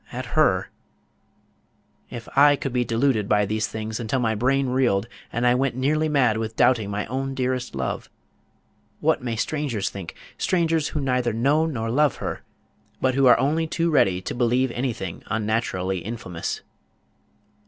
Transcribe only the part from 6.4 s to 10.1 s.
doubting my own dearest love, what may strangers